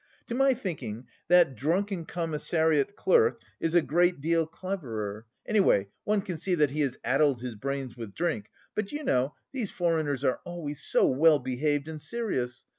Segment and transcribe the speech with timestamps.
[0.29, 6.37] To my thinking that drunken commissariat clerk is a great deal cleverer, anyway one can
[6.39, 10.39] see that he has addled his brains with drink, but you know, these foreigners are
[10.43, 12.65] always so well behaved and serious....